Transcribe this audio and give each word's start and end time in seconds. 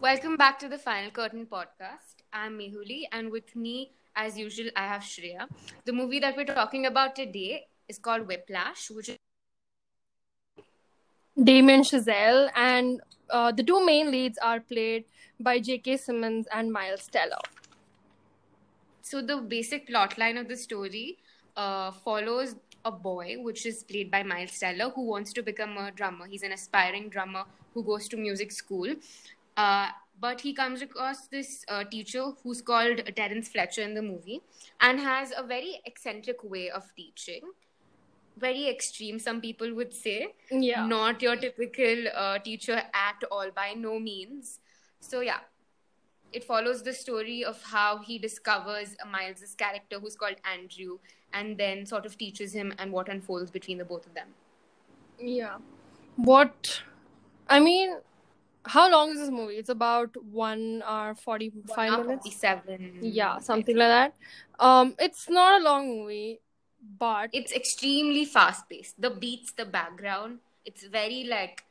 Welcome 0.00 0.36
back 0.36 0.58
to 0.58 0.68
the 0.68 0.78
Final 0.78 1.10
Curtain 1.10 1.46
podcast. 1.46 2.16
I'm 2.32 2.58
Mehuli, 2.58 3.04
and 3.12 3.30
with 3.30 3.56
me, 3.56 3.92
as 4.14 4.36
usual, 4.38 4.68
I 4.76 4.86
have 4.86 5.02
Shreya. 5.02 5.46
The 5.86 5.92
movie 5.92 6.20
that 6.20 6.36
we're 6.36 6.44
talking 6.44 6.84
about 6.86 7.16
today 7.16 7.66
is 7.88 7.98
called 7.98 8.26
Whiplash, 8.26 8.90
which 8.90 9.08
is 9.08 9.16
Damien 11.42 11.80
Chazelle, 11.80 12.50
and 12.54 13.00
uh, 13.30 13.52
the 13.52 13.62
two 13.62 13.84
main 13.84 14.10
leads 14.10 14.38
are 14.38 14.60
played 14.60 15.04
by 15.40 15.58
J.K. 15.58 15.96
Simmons 15.96 16.46
and 16.52 16.70
Miles 16.72 17.08
Teller. 17.08 17.40
so 19.02 19.22
the 19.22 19.36
basic 19.38 19.86
plot 19.88 20.18
line 20.18 20.36
of 20.36 20.48
the 20.48 20.56
story 20.56 21.16
uh, 21.56 21.90
follows 21.90 22.56
a 22.84 22.90
boy, 22.90 23.36
which 23.38 23.64
is 23.64 23.82
played 23.84 24.10
by 24.10 24.22
Miles 24.22 24.58
Teller, 24.58 24.90
who 24.90 25.06
wants 25.06 25.32
to 25.32 25.42
become 25.42 25.76
a 25.78 25.90
drummer. 25.90 26.26
He's 26.26 26.42
an 26.42 26.52
aspiring 26.52 27.08
drummer 27.08 27.44
who 27.74 27.82
goes 27.82 28.08
to 28.08 28.16
music 28.16 28.52
school. 28.52 28.94
Uh, 29.56 29.88
but 30.18 30.40
he 30.40 30.54
comes 30.54 30.82
across 30.82 31.28
this 31.28 31.64
uh, 31.68 31.84
teacher 31.84 32.30
who's 32.42 32.62
called 32.62 33.02
Terence 33.16 33.48
Fletcher 33.48 33.82
in 33.82 33.94
the 33.94 34.02
movie 34.02 34.40
and 34.80 34.98
has 34.98 35.32
a 35.36 35.42
very 35.42 35.80
eccentric 35.84 36.42
way 36.42 36.70
of 36.70 36.84
teaching. 36.96 37.42
Very 38.38 38.68
extreme, 38.68 39.18
some 39.18 39.40
people 39.40 39.74
would 39.74 39.92
say. 39.92 40.34
Yeah. 40.50 40.86
Not 40.86 41.22
your 41.22 41.36
typical 41.36 42.08
uh, 42.14 42.38
teacher 42.38 42.82
at 42.92 43.22
all, 43.30 43.50
by 43.54 43.74
no 43.74 43.98
means. 43.98 44.60
So, 45.00 45.20
yeah, 45.20 45.40
it 46.32 46.44
follows 46.44 46.82
the 46.82 46.92
story 46.92 47.44
of 47.44 47.62
how 47.62 47.98
he 47.98 48.18
discovers 48.18 48.94
Miles's 49.10 49.54
character, 49.54 49.98
who's 49.98 50.16
called 50.16 50.36
Andrew, 50.44 50.98
and 51.32 51.56
then 51.56 51.86
sort 51.86 52.04
of 52.04 52.18
teaches 52.18 52.52
him 52.52 52.74
and 52.78 52.92
what 52.92 53.08
unfolds 53.08 53.50
between 53.50 53.78
the 53.78 53.84
both 53.84 54.06
of 54.06 54.14
them. 54.14 54.28
Yeah. 55.18 55.56
What? 56.16 56.82
I 57.48 57.60
mean, 57.60 57.96
how 58.66 58.90
long 58.90 59.10
is 59.10 59.18
this 59.18 59.30
movie? 59.30 59.54
It's 59.54 59.68
about 59.68 60.16
one 60.22 60.82
hour 60.86 61.14
forty-five 61.14 61.92
minutes. 62.06 62.22
47. 62.24 62.98
Yeah, 63.02 63.38
something 63.38 63.76
like 63.76 63.88
that. 63.88 64.14
Um, 64.58 64.94
it's 64.98 65.28
not 65.28 65.60
a 65.60 65.64
long 65.64 65.88
movie, 65.88 66.40
but 66.98 67.30
It's 67.32 67.52
extremely 67.52 68.24
fast 68.24 68.68
paced. 68.68 69.00
The 69.00 69.10
beats, 69.10 69.52
the 69.52 69.64
background, 69.64 70.38
it's 70.64 70.84
very 70.86 71.24
like 71.24 71.64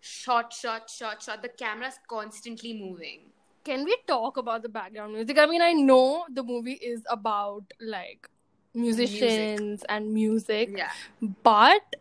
shot, 0.00 0.52
shot, 0.52 0.90
shot, 0.90 1.22
shot. 1.22 1.42
The 1.42 1.48
camera's 1.48 1.98
constantly 2.08 2.74
moving. 2.74 3.20
can 3.66 3.84
we 3.88 3.96
talk 4.10 4.38
about 4.40 4.62
the 4.62 4.68
background 4.68 5.12
music? 5.14 5.38
I 5.38 5.46
mean, 5.46 5.62
I 5.62 5.72
know 5.72 6.24
the 6.38 6.42
movie 6.42 6.78
is 6.92 7.02
about 7.16 7.62
like 7.80 8.28
musicians 8.74 9.84
and 9.88 10.12
music, 10.12 10.72
Yeah. 10.76 10.90
but 11.44 11.96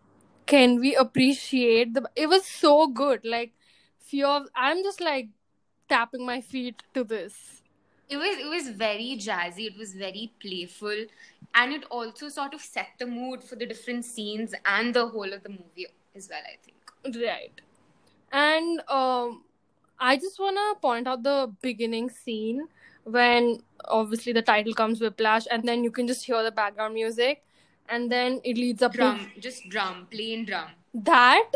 can 0.48 0.80
we 0.80 0.95
appreciate 0.95 1.94
the? 1.94 2.09
It 2.16 2.28
was 2.28 2.45
so 2.45 2.88
good. 2.88 3.22
Like, 3.23 3.53
few 4.02 4.26
of 4.28 4.48
I'm 4.56 4.84
just 4.84 5.02
like 5.02 5.30
tapping 5.90 6.26
my 6.26 6.42
feet 6.42 6.84
to 6.94 7.04
this. 7.04 7.62
It 8.10 8.18
was 8.18 8.38
it 8.38 8.50
was 8.50 8.70
very 8.70 9.18
jazzy, 9.18 9.68
it 9.68 9.78
was 9.78 9.94
very 9.94 10.32
playful, 10.42 11.06
and 11.56 11.74
it 11.74 11.86
also 11.90 12.30
sort 12.30 12.54
of 12.54 12.62
set 12.62 12.88
the 13.00 13.06
mood 13.06 13.44
for 13.44 13.56
the 13.56 13.66
different 13.66 14.04
scenes 14.06 14.54
and 14.66 14.94
the 14.94 15.08
whole 15.08 15.32
of 15.34 15.44
the 15.44 15.50
movie 15.50 15.88
as 16.16 16.30
well, 16.30 16.42
I 16.46 16.58
think. 16.66 17.22
Right. 17.24 17.62
And 18.32 18.82
um 18.90 19.44
I 20.00 20.18
just 20.18 20.40
wanna 20.40 20.76
point 20.82 21.08
out 21.08 21.24
the 21.24 21.54
beginning 21.62 22.10
scene 22.10 22.68
when 23.04 23.62
obviously 23.86 24.34
the 24.34 24.42
title 24.42 24.74
comes 24.74 25.00
Whiplash 25.00 25.48
and 25.50 25.64
then 25.64 25.84
you 25.84 25.92
can 25.92 26.08
just 26.08 26.26
hear 26.26 26.44
the 26.44 26.52
background 26.52 26.94
music 26.94 27.44
and 27.90 28.12
then 28.12 28.40
it 28.44 28.58
leads 28.58 28.82
up 28.82 28.94
Drum, 28.94 29.32
just 29.40 29.68
drum, 29.70 30.08
plain 30.12 30.46
drum. 30.46 30.70
that 30.94 31.52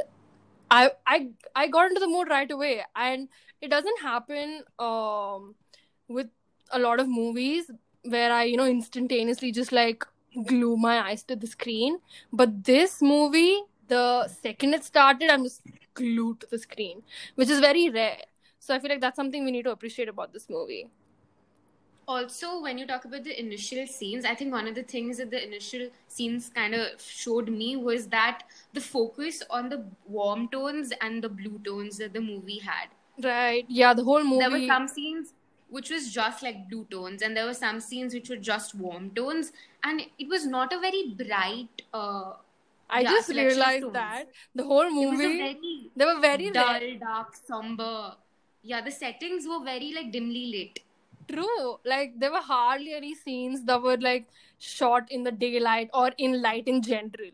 I 0.70 0.92
I 1.06 1.30
I 1.56 1.68
got 1.68 1.88
into 1.88 2.00
the 2.00 2.08
mood 2.08 2.30
right 2.30 2.50
away. 2.50 2.84
And 2.96 3.30
it 3.62 3.70
doesn't 3.70 4.02
happen 4.02 4.64
um 4.80 5.56
with 6.08 6.28
a 6.72 6.80
lot 6.80 7.00
of 7.00 7.08
movies 7.08 7.72
where 8.04 8.32
I 8.32 8.44
you 8.44 8.58
know 8.58 8.66
instantaneously 8.68 9.52
just 9.52 9.72
like 9.72 10.06
glue 10.46 10.78
my 10.78 11.00
eyes 11.00 11.24
to 11.24 11.36
the 11.36 11.48
screen. 11.48 12.00
But 12.32 12.64
this 12.64 13.02
movie 13.02 13.64
the 13.88 14.28
second 14.28 14.74
it 14.74 14.84
started 14.84 15.30
I'm 15.30 15.44
just 15.44 15.62
glued 15.94 16.42
to 16.42 16.48
the 16.50 16.60
screen 16.60 17.04
which 17.36 17.50
is 17.50 17.60
very 17.60 17.90
rare. 17.90 18.24
So 18.60 18.74
I 18.76 18.80
feel 18.80 18.90
like 18.90 19.02
that's 19.02 19.16
something 19.16 19.46
we 19.46 19.52
need 19.52 19.64
to 19.64 19.72
appreciate 19.72 20.10
about 20.10 20.34
this 20.34 20.50
movie 20.50 20.88
Also, 22.08 22.62
when 22.62 22.78
you 22.78 22.86
talk 22.86 23.06
about 23.06 23.24
the 23.24 23.40
initial 23.40 23.88
scenes, 23.88 24.26
I 24.26 24.36
think 24.36 24.52
one 24.52 24.68
of 24.68 24.76
the 24.76 24.84
things 24.84 25.18
that 25.18 25.32
the 25.32 25.44
initial 25.44 25.90
scenes 26.08 26.50
kind 26.54 26.76
of 26.76 27.02
showed 27.02 27.50
me 27.50 27.76
was 27.78 28.08
that 28.08 28.44
the 28.74 28.82
focus 28.82 29.42
on 29.50 29.70
the 29.70 29.84
warm 30.08 30.48
tones 30.50 30.94
and 31.02 31.24
the 31.24 31.30
blue 31.30 31.60
tones 31.66 31.98
that 31.98 32.14
the 32.14 32.22
movie 32.22 32.60
had. 32.60 32.90
right 33.24 33.66
yeah 33.76 33.94
the 33.98 34.04
whole 34.04 34.24
movie 34.30 34.40
There 34.44 34.52
were 34.54 34.68
some 34.68 34.88
scenes 34.94 35.30
which 35.76 35.90
was 35.90 36.12
just 36.16 36.44
like 36.44 36.70
blue 36.70 36.86
tones, 36.92 37.22
and 37.22 37.36
there 37.36 37.46
were 37.46 37.54
some 37.60 37.80
scenes 37.80 38.14
which 38.14 38.30
were 38.30 38.42
just 38.48 38.76
warm 38.76 39.10
tones, 39.20 39.52
and 39.84 40.02
it 40.20 40.28
was 40.34 40.46
not 40.46 40.74
a 40.74 40.80
very 40.80 41.04
bright. 41.22 41.82
Uh, 41.94 42.34
I 42.90 43.02
yeah, 43.02 43.10
just 43.12 43.30
realized 43.30 43.82
tones. 43.82 43.94
that 43.94 44.26
the 44.54 44.64
whole 44.64 44.84
it 44.84 45.10
was 45.10 45.24
a 45.26 45.28
movie 45.28 45.38
very 45.38 45.92
they 45.96 46.06
were 46.06 46.20
very 46.20 46.52
dull, 46.52 46.80
dark, 47.00 47.36
somber. 47.48 48.16
Yeah, 48.64 48.82
the 48.82 48.92
settings 48.92 49.48
were 49.48 49.64
very 49.64 49.94
like 49.94 50.12
dimly 50.12 50.46
lit. 50.56 50.80
True. 51.28 51.80
Like 51.86 52.14
there 52.20 52.32
were 52.32 52.42
hardly 52.42 52.94
any 52.94 53.16
scenes 53.16 53.64
that 53.66 53.82
were 53.82 53.98
like 53.98 54.28
shot 54.60 55.12
in 55.12 55.24
the 55.24 55.32
daylight 55.32 55.90
or 55.94 56.12
in 56.18 56.42
light 56.42 56.68
in 56.68 56.82
general. 56.82 57.32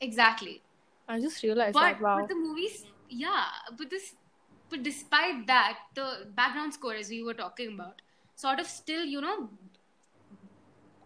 Exactly. 0.00 0.62
I 1.08 1.20
just 1.20 1.42
realized 1.42 1.74
but 1.74 1.98
that. 1.98 2.00
Wow. 2.00 2.20
but 2.20 2.28
the 2.28 2.34
movies 2.36 2.84
yeah 3.08 3.46
but 3.76 3.90
this 3.90 4.14
but 4.68 4.82
despite 4.84 5.46
that 5.48 5.78
the 5.94 6.26
background 6.36 6.72
score 6.72 6.94
as 6.94 7.08
we 7.08 7.22
were 7.24 7.34
talking 7.34 7.74
about 7.74 8.00
sort 8.36 8.60
of 8.60 8.66
still 8.66 9.04
you 9.04 9.20
know 9.20 9.48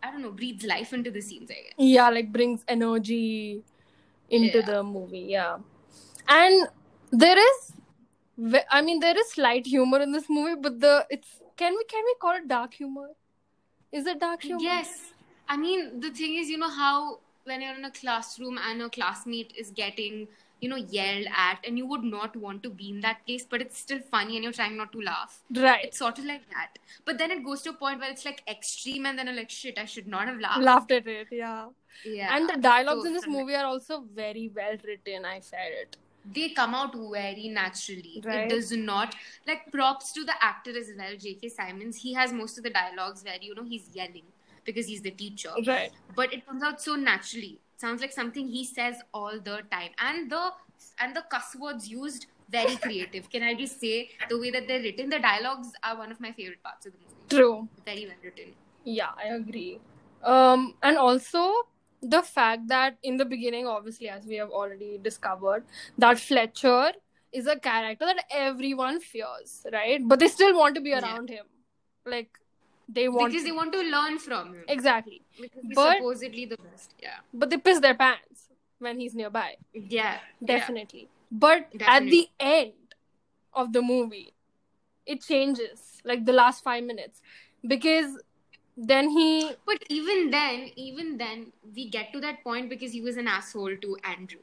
i 0.03 0.11
don't 0.11 0.21
know 0.21 0.31
breathes 0.31 0.65
life 0.67 0.93
into 0.93 1.11
the 1.11 1.23
scenes 1.23 1.51
i 1.51 1.55
guess 1.55 1.73
yeah, 1.79 2.11
like 2.11 2.31
brings 2.33 2.65
energy 2.69 3.63
into 4.29 4.59
Yeah. 4.59 4.67
the 4.67 4.83
movie. 4.83 5.27
Yeah. 5.31 5.59
And 6.29 6.69
there 7.11 7.39
is 7.39 7.73
I 8.71 8.83
mean 8.83 9.01
there 9.01 9.17
is 9.19 9.31
slight 9.31 9.67
humor 9.67 10.01
in 10.01 10.13
this 10.13 10.29
movie, 10.29 10.61
but 10.61 10.81
the 10.81 11.07
it's 11.11 11.41
can 11.57 11.75
we 11.75 11.85
can 11.85 12.03
we 12.05 12.15
call 12.21 12.37
it 12.43 12.49
dark 12.49 12.75
humor? 12.75 13.09
Is 13.93 14.07
it 14.07 14.21
dark 14.21 14.43
humor? 14.43 14.63
yes 14.63 14.95
i 15.55 15.57
mean 15.57 16.01
the 16.01 16.11
thing 16.19 16.35
is 16.43 16.49
you 16.53 16.57
know 16.63 16.71
how 16.77 17.19
when 17.51 17.61
you're 17.65 17.75
in 17.81 17.85
a 17.85 17.91
classroom 17.99 18.59
and 18.69 18.83
a 18.83 18.89
classmate 18.97 19.53
is 19.63 19.71
getting 19.81 20.27
you 20.61 20.69
know 20.73 20.77
yelled 20.95 21.27
at 21.47 21.59
and 21.69 21.77
you 21.81 21.87
would 21.87 22.03
not 22.13 22.35
want 22.45 22.63
to 22.67 22.71
be 22.71 22.89
in 22.91 23.01
that 23.07 23.19
place 23.27 23.45
but 23.55 23.61
it's 23.65 23.79
still 23.87 24.01
funny 24.15 24.37
and 24.39 24.45
you're 24.45 24.57
trying 24.59 24.77
not 24.83 24.91
to 24.93 25.01
laugh 25.09 25.35
Right. 25.65 25.85
it's 25.89 25.99
sort 26.05 26.19
of 26.19 26.25
like 26.31 26.49
that 26.55 26.79
but 27.05 27.19
then 27.19 27.31
it 27.37 27.45
goes 27.45 27.63
to 27.67 27.71
a 27.71 27.79
point 27.83 28.01
where 28.01 28.11
it's 28.11 28.25
like 28.31 28.43
extreme 28.55 29.05
and 29.11 29.19
then 29.19 29.29
i'm 29.29 29.37
like 29.37 29.51
shit 29.51 29.79
i 29.79 29.85
should 29.85 30.07
not 30.17 30.27
have 30.33 30.41
laughed 30.47 30.63
Laughed 30.71 30.91
at 30.99 31.07
it, 31.07 31.29
yeah. 31.31 31.67
yeah 32.05 32.35
And 32.37 32.49
the 32.49 32.57
dialogues 32.57 33.03
So, 33.03 33.09
in 33.09 33.13
this 33.21 33.27
movie 33.29 33.55
are 33.55 33.67
also 33.67 34.05
very 34.23 34.51
well 34.55 34.77
written, 34.85 35.25
I 35.27 35.41
felt. 35.41 35.97
They 36.33 36.51
come 36.51 36.75
out 36.75 36.95
very 36.95 37.49
naturally. 37.49 38.23
Right. 38.25 38.47
It 38.47 38.49
does 38.51 38.73
not 38.73 39.15
like 39.47 39.71
props 39.73 40.13
to 40.13 40.25
the 40.25 40.35
actor 40.43 40.77
as 40.77 40.91
well, 40.97 41.17
J.K. 41.19 41.49
Simmons. 41.51 41.97
He 41.97 42.15
has 42.15 42.33
most 42.33 42.57
of 42.59 42.65
the 42.65 42.71
dialogues 42.71 43.23
where 43.25 43.37
you 43.41 43.55
know 43.55 43.65
he's 43.65 43.89
yelling 43.93 44.23
because 44.65 44.87
he's 44.87 45.03
the 45.03 45.11
teacher, 45.11 45.51
Right. 45.67 45.91
but 46.17 46.33
it 46.33 46.47
comes 46.47 46.63
out 46.63 46.81
so 46.81 46.95
naturally. 46.95 47.59
Sounds 47.77 48.01
like 48.01 48.13
something 48.13 48.49
he 48.49 48.65
says 48.65 48.97
all 49.13 49.39
the 49.39 49.61
time, 49.71 49.91
and 49.99 50.31
the 50.31 50.53
and 51.01 51.15
the 51.15 51.23
cuss 51.31 51.55
words 51.57 51.89
used 51.89 52.27
very 52.49 52.77
creative. 52.77 53.29
Can 53.31 53.43
I 53.43 53.55
just 53.55 53.79
say 53.81 54.11
the 54.31 54.39
way 54.39 54.51
that 54.51 54.67
they're 54.69 54.81
written? 54.81 55.11
The 55.11 55.19
dialogues 55.19 55.73
are 55.83 55.97
one 55.99 56.11
of 56.11 56.21
my 56.21 56.33
favorite 56.33 56.63
parts 56.63 56.87
of 56.87 56.93
the 56.93 56.99
movie. 56.99 57.15
True. 57.29 57.69
Very 57.85 58.07
well 58.07 58.17
written. 58.23 58.53
Yeah, 58.85 59.11
I 59.19 59.35
agree. 59.35 59.81
Um, 60.23 60.75
and 60.83 60.97
also 60.97 61.53
the 62.05 62.23
fact 62.23 62.69
that 62.69 62.97
in 63.03 63.17
the 63.17 63.25
beginning, 63.25 63.67
obviously, 63.67 64.09
as 64.09 64.25
we 64.27 64.37
have 64.37 64.51
already 64.51 64.99
discovered, 64.99 65.65
that 65.99 66.19
Fletcher 66.19 66.93
is 67.33 67.47
a 67.47 67.59
character 67.59 68.07
that 68.07 68.25
everyone 68.31 69.01
fears, 69.01 69.67
right? 69.73 70.01
But 70.07 70.21
they 70.21 70.29
still 70.29 70.57
want 70.57 70.75
to 70.77 70.81
be 70.81 70.91
Yeah. 70.91 71.01
around 71.03 71.29
him. 71.31 71.47
Like 72.07 72.39
they 72.89 73.09
want 73.09 73.33
because 73.33 73.43
to. 73.45 73.49
they 73.51 73.57
want 73.57 73.73
to 73.73 73.81
learn 73.83 74.19
from 74.19 74.55
him. 74.55 74.65
exactly. 74.69 75.23
Because 75.41 75.63
he's 75.63 75.75
But- 75.75 75.97
supposedly 75.97 76.45
the 76.47 76.59
best. 76.59 76.95
Yeah. 77.03 77.19
But 77.33 77.51
they 77.51 77.57
piss 77.59 77.81
their 77.81 77.95
pants 77.95 78.49
when 78.79 79.01
he's 79.01 79.15
nearby. 79.15 79.57
Yeah. 79.73 80.19
Definitely. 80.45 81.09
But 81.31 81.69
at 81.81 82.05
the 82.05 82.29
end 82.39 82.75
of 83.53 83.73
the 83.73 83.83
movie, 83.83 84.35
it 85.07 85.23
changes. 85.23 86.01
Like 86.05 86.25
the 86.27 86.33
last 86.33 86.63
five 86.63 86.85
minutes. 86.85 87.21
Because 87.67 88.21
then 88.77 89.11
he 89.11 89.51
But 89.67 89.85
even 89.89 90.31
then, 90.31 90.71
even 90.77 91.17
then, 91.17 91.53
we 91.75 91.89
get 91.89 92.13
to 92.13 92.21
that 92.21 92.43
point 92.43 92.69
because 92.69 92.93
he 92.93 93.01
was 93.01 93.17
an 93.17 93.29
asshole 93.29 93.77
to 93.77 93.97
Andrew. 94.05 94.41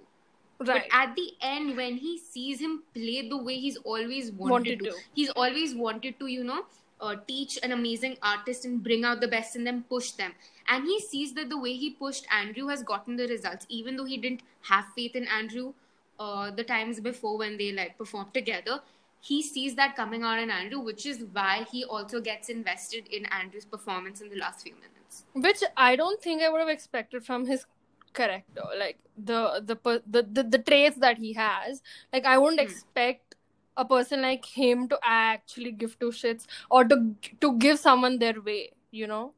right. 0.60 0.68
But 0.68 0.84
at 0.92 1.16
the 1.16 1.34
end, 1.42 1.76
when 1.76 1.98
he 1.98 2.18
sees 2.18 2.60
him 2.60 2.84
play 2.94 3.28
the 3.30 3.38
way 3.38 3.56
he's 3.60 3.78
always 3.78 4.32
wanted, 4.32 4.52
Wanted 4.52 4.80
to, 4.80 4.86
to. 4.92 4.96
he's 5.14 5.30
always 5.32 5.76
wanted 5.76 6.20
to, 6.20 6.28
you 6.28 6.44
know, 6.44 6.66
uh, 7.02 7.16
teach 7.28 7.58
an 7.64 7.72
amazing 7.72 8.18
artist 8.22 8.64
and 8.66 8.84
bring 8.84 9.04
out 9.04 9.20
the 9.22 9.28
best 9.28 9.56
in 9.56 9.64
them, 9.64 9.84
push 9.90 10.12
them. 10.12 10.34
And 10.68 10.86
he 10.86 11.00
sees 11.00 11.34
that 11.34 11.50
the 11.50 11.58
way 11.58 11.74
he 11.74 11.90
pushed 11.92 12.26
Andrew 12.32 12.68
has 12.68 12.84
gotten 12.84 13.16
the 13.18 13.28
results, 13.28 13.66
even 13.70 13.98
though 13.98 14.06
he 14.06 14.18
didn't 14.18 14.44
have 14.62 14.86
faith 14.96 15.16
in 15.16 15.28
Andrew 15.28 15.74
uh, 16.20 16.52
the 16.52 16.64
times 16.64 17.00
before 17.00 17.38
when 17.38 17.58
they 17.58 17.72
like 17.72 17.98
performed 17.98 18.34
together. 18.34 18.82
He 19.22 19.42
sees 19.42 19.76
that 19.76 19.96
coming 19.96 20.24
out 20.24 20.40
in 20.40 20.52
Andrew, 20.52 20.80
which 20.82 21.06
is 21.06 21.24
why 21.32 21.66
he 21.72 21.86
also 21.86 22.20
gets 22.22 22.50
invested 22.50 23.08
in 23.08 23.26
Andrew's 23.28 23.66
performance 23.66 24.22
in 24.22 24.30
the 24.30 24.38
last 24.38 24.64
few 24.64 24.74
minutes. 24.76 25.26
which 25.34 25.64
I 25.78 25.96
don't 25.96 26.22
think 26.22 26.42
I 26.42 26.50
would 26.50 26.60
have 26.60 26.70
expected 26.70 27.26
from 27.26 27.46
his 27.46 27.66
character, 28.14 28.64
like 28.78 29.00
the 29.18 29.62
the 29.66 29.76
the 30.08 30.24
the, 30.32 30.44
the 30.44 30.60
traits 30.60 30.98
that 30.98 31.18
he 31.18 31.34
has. 31.34 31.82
Like 32.14 32.26
I 32.26 32.38
wouldn't 32.38 32.60
Hmm. 32.60 32.66
expect 32.66 33.36
a 33.78 33.86
person 33.86 34.22
like 34.22 34.46
him 34.46 34.88
to 34.90 35.00
actually 35.04 35.72
give 35.72 35.98
two 36.00 36.12
shits 36.12 36.46
or 36.70 36.84
to 36.86 37.16
to 37.42 37.58
give 37.58 37.80
someone 37.80 38.20
their 38.20 38.42
way. 38.42 38.72
You 38.92 39.08
know? 39.08 39.34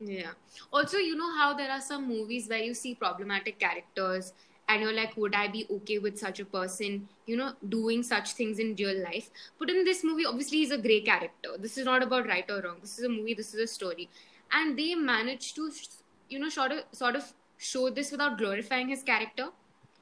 Yeah. 0.00 0.30
Also, 0.72 0.96
you 0.98 1.16
know 1.16 1.34
how 1.36 1.54
there 1.54 1.70
are 1.70 1.80
some 1.80 2.06
movies 2.08 2.48
where 2.48 2.62
you 2.62 2.74
see 2.74 2.94
problematic 2.94 3.58
characters 3.58 4.32
and 4.68 4.82
you're 4.82 4.92
like, 4.92 5.16
would 5.16 5.34
I 5.34 5.48
be 5.48 5.66
okay 5.70 5.98
with 5.98 6.18
such 6.18 6.40
a 6.40 6.44
person, 6.44 7.08
you 7.26 7.36
know, 7.36 7.52
doing 7.68 8.02
such 8.02 8.32
things 8.32 8.58
in 8.58 8.74
real 8.78 9.02
life? 9.02 9.30
But 9.58 9.70
in 9.70 9.84
this 9.84 10.04
movie, 10.04 10.26
obviously, 10.26 10.58
he's 10.58 10.70
a 10.70 10.78
grey 10.78 11.00
character. 11.00 11.56
This 11.58 11.78
is 11.78 11.86
not 11.86 12.02
about 12.02 12.26
right 12.26 12.48
or 12.50 12.60
wrong. 12.60 12.76
This 12.80 12.98
is 12.98 13.04
a 13.04 13.08
movie, 13.08 13.34
this 13.34 13.54
is 13.54 13.60
a 13.60 13.66
story. 13.66 14.10
And 14.52 14.78
they 14.78 14.94
managed 14.94 15.56
to, 15.56 15.70
you 16.28 16.38
know, 16.38 16.50
sort 16.50 16.72
of, 16.72 16.80
sort 16.92 17.16
of 17.16 17.32
show 17.56 17.88
this 17.88 18.12
without 18.12 18.36
glorifying 18.38 18.88
his 18.88 19.02
character. 19.02 19.48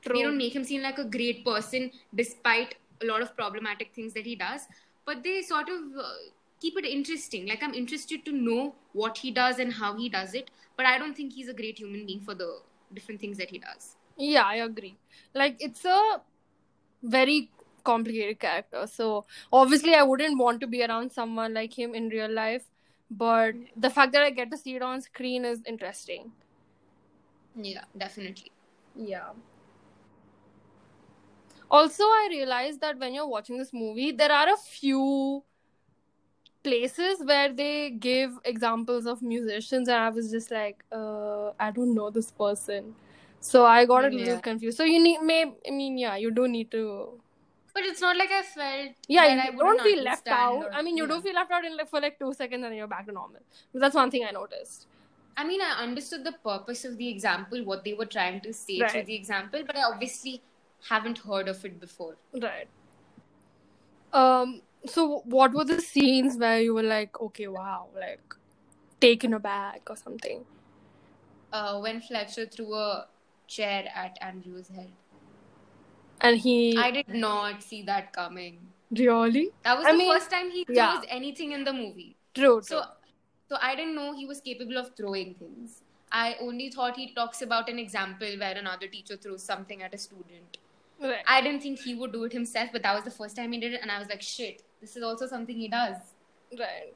They 0.05 0.23
don't 0.23 0.39
make 0.39 0.55
him 0.55 0.65
seem 0.65 0.83
like 0.83 0.99
a 0.99 1.05
great 1.05 1.45
person 1.45 1.91
despite 2.15 2.77
a 3.03 3.07
lot 3.07 3.23
of 3.23 3.37
problematic 3.37 3.93
things 3.95 4.13
that 4.15 4.25
he 4.25 4.37
does. 4.37 4.63
But 5.05 5.23
they 5.23 5.43
sort 5.43 5.69
of 5.69 5.97
uh, 5.99 6.13
keep 6.61 6.77
it 6.77 6.85
interesting. 6.85 7.47
Like 7.47 7.63
I'm 7.63 7.75
interested 7.75 8.25
to 8.25 8.33
know 8.33 8.75
what 8.93 9.19
he 9.19 9.31
does 9.31 9.59
and 9.59 9.73
how 9.73 9.97
he 9.97 10.09
does 10.09 10.35
it. 10.35 10.51
But 10.77 10.87
I 10.87 10.99
don't 10.99 11.17
think 11.17 11.33
he's 11.33 11.49
a 11.49 11.55
great 11.55 11.79
human 11.79 12.07
being 12.07 12.21
for 12.21 12.35
the 12.35 12.59
different 12.95 13.21
things 13.21 13.37
that 13.39 13.51
he 13.51 13.59
does. 13.59 13.97
Yeah, 14.17 14.45
I 14.45 14.57
agree. 14.57 14.97
Like 15.35 15.57
it's 15.61 15.85
a 15.85 16.21
very 17.03 17.51
complicated 17.85 18.41
character. 18.41 18.87
So 18.87 19.27
obviously 19.53 19.95
I 19.95 20.03
wouldn't 20.03 20.39
want 20.39 20.61
to 20.61 20.67
be 20.67 20.83
around 20.85 21.13
someone 21.13 21.55
like 21.55 21.79
him 21.79 21.95
in 21.95 22.09
real 22.09 22.31
life. 22.31 22.65
But 23.11 23.55
the 23.77 23.91
fact 23.91 24.13
that 24.13 24.23
I 24.23 24.31
get 24.31 24.51
to 24.51 24.57
see 24.57 24.77
it 24.77 24.83
on 24.83 25.01
screen 25.01 25.45
is 25.45 25.61
interesting. 25.67 26.33
Yeah, 27.55 27.85
definitely. 27.97 28.53
Yeah. 28.95 29.31
Also, 31.71 32.05
I 32.05 32.29
realized 32.31 32.81
that 32.81 32.99
when 32.99 33.15
you're 33.15 33.27
watching 33.27 33.59
this 33.59 33.73
movie, 33.73 34.13
there 34.13 34.31
are 34.31 34.49
a 34.53 34.57
few 34.57 35.43
places 36.63 37.23
where 37.25 37.53
they 37.53 37.91
give 37.91 38.39
examples 38.45 39.07
of 39.07 39.23
musicians, 39.23 39.89
and 39.89 39.97
I 39.97 40.09
was 40.11 40.31
just 40.31 40.51
like, 40.51 40.85
uh, 40.93 41.51
I 41.59 41.71
don't 41.71 41.95
know 41.95 42.11
this 42.11 42.31
person. 42.31 42.95
So 43.41 43.65
I 43.65 43.85
got 43.85 44.05
a 44.05 44.09
little 44.09 44.35
Yeah. 44.35 44.41
confused. 44.41 44.77
So 44.77 44.85
you 44.85 45.03
need, 45.03 45.21
may 45.23 45.53
I 45.67 45.71
mean, 45.71 45.99
yeah, 45.99 46.17
you 46.17 46.31
do 46.31 46.49
need 46.49 46.71
to. 46.73 47.21
But 47.75 47.85
it's 47.85 48.01
not 48.01 48.17
like 48.17 48.31
I 48.31 48.43
felt. 48.43 48.93
Yeah, 49.07 49.27
that 49.27 49.49
I 49.49 49.51
you 49.51 49.59
don't 49.59 49.81
feel 49.83 50.03
left 50.03 50.27
out. 50.29 50.65
or- 50.65 50.73
I 50.73 50.83
mean, 50.83 50.97
you 50.97 51.07
yeah. 51.07 51.15
do 51.15 51.21
feel 51.21 51.35
left 51.35 51.51
out 51.51 51.65
in 51.65 51.77
like 51.77 51.89
for 51.89 52.01
like 52.01 52.19
two 52.19 52.33
seconds, 52.33 52.65
and 52.65 52.73
then 52.73 52.75
you're 52.75 52.87
back 52.87 53.07
to 53.07 53.13
normal. 53.13 53.41
But 53.73 53.81
that's 53.81 53.95
one 53.95 54.11
thing 54.11 54.25
I 54.25 54.31
noticed. 54.31 54.87
I 55.37 55.45
mean, 55.45 55.61
I 55.61 55.83
understood 55.83 56.25
the 56.25 56.33
purpose 56.33 56.87
of 56.87 56.97
the 56.97 57.09
example, 57.09 57.63
what 57.65 57.85
they 57.85 57.93
were 57.93 58.07
trying 58.07 58.41
to 58.41 58.53
say 58.55 58.79
through 58.89 59.03
the 59.03 59.15
example, 59.15 59.63
but 59.67 59.77
I 59.77 59.83
obviously 59.83 60.41
haven't 60.89 61.19
heard 61.19 61.49
of 61.49 61.63
it 61.65 61.79
before. 61.79 62.17
Right. 62.33 62.69
Um. 64.13 64.63
So, 64.87 65.21
what 65.25 65.53
were 65.53 65.65
the 65.65 65.81
scenes 65.81 66.37
where 66.39 66.61
you 66.61 66.73
were 66.73 66.83
like, 66.83 67.21
okay, 67.21 67.49
wow, 67.49 67.89
like 67.95 68.35
taken 69.01 69.35
aback 69.35 69.83
or 69.91 69.97
something? 69.97 70.45
Uh, 71.53 71.79
when 71.81 72.01
Fletcher 72.01 72.47
threw 72.47 72.73
a 72.75 73.07
chair 73.47 73.89
at 73.95 74.19
Andrew's 74.21 74.69
head, 74.69 74.93
And 76.21 76.37
he 76.39 76.77
I 76.77 76.91
did 76.91 77.09
not 77.09 77.63
see 77.63 77.83
that 77.83 78.13
coming. 78.13 78.73
really 78.91 79.51
That 79.65 79.79
was 79.79 79.87
I 79.87 79.93
the 79.93 79.99
mean, 79.99 80.13
first 80.13 80.31
time 80.31 80.51
he 80.51 80.65
throws 80.65 80.77
yeah. 80.77 81.01
anything 81.09 81.53
in 81.53 81.65
the 81.65 81.73
movie. 81.73 82.17
true. 82.35 82.63
So, 82.63 82.83
so 83.49 83.57
I 83.61 83.75
didn't 83.77 83.95
know 83.95 84.15
he 84.15 84.27
was 84.27 84.41
capable 84.41 84.77
of 84.79 84.95
throwing 84.97 85.35
things. 85.35 85.83
I 86.13 86.37
only 86.41 86.71
thought 86.71 86.97
he 86.97 87.13
talks 87.15 87.43
about 87.43 87.69
an 87.69 87.79
example 87.79 88.29
where 88.39 88.57
another 88.57 88.87
teacher 88.89 89.17
throws 89.17 89.43
something 89.43 89.83
at 89.83 89.95
a 89.95 89.99
student. 89.99 90.59
right. 91.01 91.25
I 91.27 91.41
didn't 91.41 91.63
think 91.63 91.81
he 91.81 91.95
would 91.95 92.13
do 92.13 92.25
it 92.25 92.33
himself, 92.33 92.71
but 92.73 92.83
that 92.83 92.95
was 92.95 93.05
the 93.05 93.11
first 93.11 93.37
time 93.37 93.53
he 93.53 93.61
did 93.61 93.75
it, 93.75 93.83
and 93.83 93.91
I 93.91 93.99
was 93.99 94.09
like, 94.09 94.23
shit, 94.23 94.63
this 94.81 94.97
is 94.97 95.03
also 95.03 95.27
something 95.27 95.57
he 95.57 95.69
does. 95.69 95.97
Right. 96.59 96.95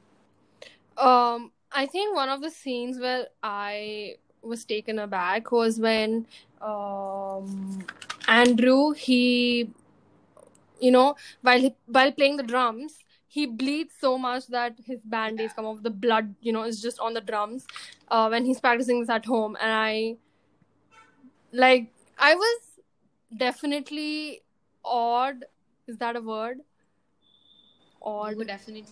Um, 0.97 1.51
I 1.71 1.85
think 1.85 2.15
one 2.15 2.29
of 2.29 2.41
the 2.41 2.51
scenes 2.51 2.99
where 2.99 3.27
I 3.41 4.15
was 4.41 4.65
taken 4.65 4.99
aback 4.99 5.51
was 5.51 5.79
when 5.79 6.25
um 6.61 7.85
Andrew 8.27 8.91
he 8.91 9.69
you 10.79 10.91
know 10.91 11.15
while 11.41 11.59
he, 11.59 11.75
while 11.85 12.11
playing 12.11 12.37
the 12.37 12.43
drums 12.43 12.99
he 13.27 13.45
bleeds 13.45 13.93
so 13.97 14.17
much 14.17 14.47
that 14.47 14.75
his 14.85 14.99
band-aids 15.05 15.53
come 15.53 15.65
off. 15.65 15.81
The 15.81 15.89
blood 15.89 16.35
you 16.41 16.51
know 16.51 16.63
is 16.63 16.81
just 16.81 16.99
on 16.99 17.13
the 17.13 17.21
drums 17.21 17.65
uh, 18.09 18.27
when 18.27 18.43
he's 18.43 18.59
practicing 18.59 18.99
this 18.99 19.09
at 19.09 19.25
home. 19.25 19.55
And 19.61 19.71
I 19.71 20.17
like 21.53 21.93
I 22.19 22.35
was 22.35 22.59
definitely 23.37 24.41
odd 24.83 25.45
is 25.87 25.97
that 25.97 26.17
a 26.17 26.21
word? 26.21 26.59
Odd 28.01 28.31
You 28.31 28.37
were 28.39 28.43
definitely, 28.43 28.85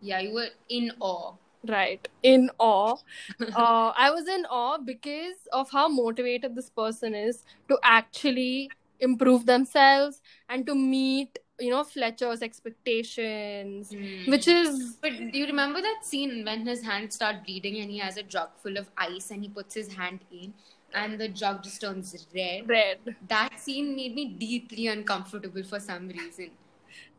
yeah, 0.00 0.20
you 0.20 0.32
were 0.32 0.48
in 0.68 0.92
awe. 1.00 1.34
Right 1.68 2.08
in 2.22 2.50
awe 2.58 2.96
uh, 3.56 3.92
i 3.96 4.10
was 4.10 4.26
in 4.28 4.44
awe 4.46 4.78
because 4.78 5.46
of 5.52 5.70
how 5.70 5.88
motivated 5.88 6.54
this 6.54 6.70
person 6.70 7.14
is 7.14 7.44
to 7.68 7.78
actually 7.82 8.72
improve 9.00 9.46
themselves 9.46 10.20
and 10.48 10.66
to 10.66 10.74
meet 10.74 11.38
you 11.58 11.70
know 11.70 11.84
fletcher's 11.84 12.42
expectations 12.42 13.94
which 14.26 14.48
is 14.48 14.96
But 15.00 15.12
do 15.32 15.38
you 15.38 15.46
remember 15.46 15.80
that 15.80 16.04
scene 16.04 16.44
when 16.44 16.66
his 16.66 16.82
hands 16.82 17.14
start 17.14 17.44
bleeding 17.44 17.80
and 17.80 17.90
he 17.90 17.98
has 17.98 18.16
a 18.16 18.22
jug 18.22 18.50
full 18.62 18.76
of 18.76 18.90
ice 18.96 19.30
and 19.30 19.42
he 19.42 19.48
puts 19.48 19.74
his 19.74 19.92
hand 19.94 20.20
in 20.30 20.54
and 20.94 21.18
the 21.20 21.28
jug 21.28 21.62
just 21.62 21.80
turns 21.80 22.26
red? 22.34 22.68
red 22.68 22.98
That 23.28 23.60
scene 23.60 23.94
made 23.96 24.14
me 24.14 24.24
deeply 24.28 24.86
uncomfortable 24.88 25.62
for 25.62 25.80
some 25.80 26.08
reason. 26.08 26.50